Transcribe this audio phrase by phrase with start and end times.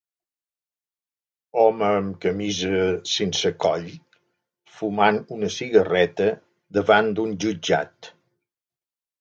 [1.63, 2.79] Home amb camisa
[3.11, 3.85] sense coll
[4.79, 6.31] fumant una cigarreta
[6.79, 8.15] davant d'un jutjat.